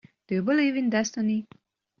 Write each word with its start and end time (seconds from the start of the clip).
Do 0.25 0.33
you 0.33 0.41
believe 0.41 0.75
in 0.75 0.89
destiny? 0.89 1.47